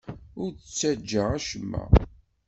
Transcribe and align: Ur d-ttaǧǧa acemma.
Ur 0.41 0.49
d-ttaǧǧa 0.53 1.23
acemma. 1.37 1.83